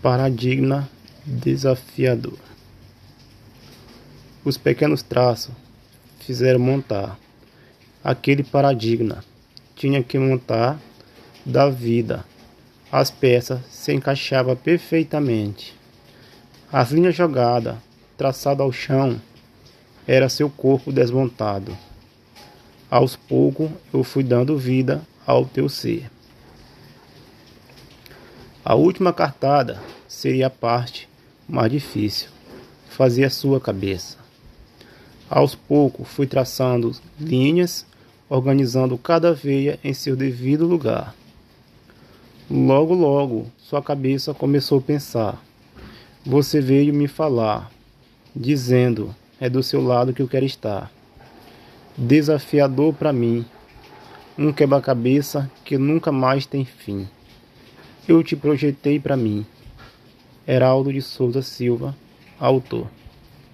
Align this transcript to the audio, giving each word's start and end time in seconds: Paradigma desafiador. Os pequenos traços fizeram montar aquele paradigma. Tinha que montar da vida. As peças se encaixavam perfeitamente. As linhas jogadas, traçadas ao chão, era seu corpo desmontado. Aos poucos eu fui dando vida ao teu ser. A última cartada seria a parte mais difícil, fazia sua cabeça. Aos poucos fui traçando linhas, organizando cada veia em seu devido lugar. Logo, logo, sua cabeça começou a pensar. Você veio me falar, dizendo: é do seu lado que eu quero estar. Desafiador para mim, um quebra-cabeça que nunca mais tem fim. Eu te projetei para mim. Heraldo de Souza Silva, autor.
Paradigma 0.00 0.88
desafiador. 1.26 2.38
Os 4.44 4.56
pequenos 4.56 5.02
traços 5.02 5.52
fizeram 6.20 6.60
montar 6.60 7.18
aquele 8.02 8.44
paradigma. 8.44 9.24
Tinha 9.74 10.00
que 10.00 10.16
montar 10.16 10.78
da 11.44 11.68
vida. 11.68 12.24
As 12.92 13.10
peças 13.10 13.58
se 13.70 13.92
encaixavam 13.92 14.54
perfeitamente. 14.54 15.74
As 16.72 16.92
linhas 16.92 17.16
jogadas, 17.16 17.74
traçadas 18.16 18.60
ao 18.60 18.70
chão, 18.70 19.20
era 20.06 20.28
seu 20.28 20.48
corpo 20.48 20.92
desmontado. 20.92 21.76
Aos 22.88 23.16
poucos 23.16 23.68
eu 23.92 24.04
fui 24.04 24.22
dando 24.22 24.56
vida 24.56 25.02
ao 25.26 25.44
teu 25.44 25.68
ser. 25.68 26.08
A 28.64 28.74
última 28.74 29.12
cartada 29.12 29.80
seria 30.08 30.48
a 30.48 30.50
parte 30.50 31.08
mais 31.48 31.70
difícil, 31.70 32.28
fazia 32.90 33.30
sua 33.30 33.60
cabeça. 33.60 34.18
Aos 35.30 35.54
poucos 35.54 36.08
fui 36.08 36.26
traçando 36.26 36.92
linhas, 37.18 37.86
organizando 38.28 38.98
cada 38.98 39.32
veia 39.32 39.78
em 39.84 39.94
seu 39.94 40.16
devido 40.16 40.66
lugar. 40.66 41.14
Logo, 42.50 42.94
logo, 42.94 43.46
sua 43.58 43.80
cabeça 43.80 44.34
começou 44.34 44.78
a 44.78 44.82
pensar. 44.82 45.42
Você 46.26 46.60
veio 46.60 46.92
me 46.92 47.06
falar, 47.06 47.70
dizendo: 48.34 49.14
é 49.40 49.48
do 49.48 49.62
seu 49.62 49.82
lado 49.82 50.12
que 50.12 50.20
eu 50.20 50.28
quero 50.28 50.44
estar. 50.44 50.90
Desafiador 51.96 52.92
para 52.92 53.12
mim, 53.12 53.46
um 54.36 54.52
quebra-cabeça 54.52 55.50
que 55.64 55.78
nunca 55.78 56.10
mais 56.10 56.44
tem 56.44 56.64
fim. 56.64 57.08
Eu 58.08 58.24
te 58.24 58.34
projetei 58.34 58.98
para 58.98 59.18
mim. 59.18 59.44
Heraldo 60.46 60.90
de 60.90 61.02
Souza 61.02 61.42
Silva, 61.42 61.94
autor. 62.40 62.86